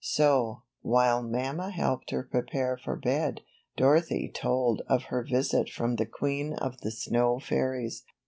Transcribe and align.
So, 0.03 0.63
while 0.81 1.21
mamma 1.21 1.69
helped 1.69 2.09
her 2.09 2.23
prepare 2.23 2.75
for 2.75 2.95
bed, 2.95 3.41
Dorothy 3.77 4.31
told 4.33 4.81
of 4.87 5.03
her 5.13 5.23
visit 5.23 5.69
from 5.69 5.97
the 5.97 6.07
queen 6.07 6.55
of 6.55 6.79
the 6.81 6.89
snow 6.89 7.37
fairies. 7.39 8.03